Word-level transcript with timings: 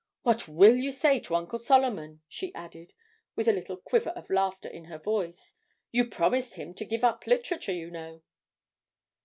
What 0.23 0.47
will 0.47 0.75
you 0.75 0.91
say 0.91 1.19
to 1.19 1.35
Uncle 1.35 1.59
Solomon?' 1.59 2.23
she 2.27 2.51
added, 2.55 2.95
with 3.35 3.47
a 3.47 3.51
little 3.51 3.77
quiver 3.77 4.09
of 4.09 4.31
laughter 4.31 4.67
in 4.67 4.85
her 4.85 4.97
voice. 4.97 5.53
'You 5.91 6.07
promised 6.07 6.55
him 6.55 6.73
to 6.73 6.85
give 6.85 7.03
up 7.03 7.27
literature, 7.27 7.71
you 7.73 7.91
know.' 7.91 8.23